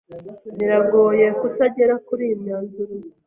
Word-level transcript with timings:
Biragoye 0.57 1.25
kutagera 1.39 1.93
kuriyi 2.05 2.35
myanzuro. 2.41 2.93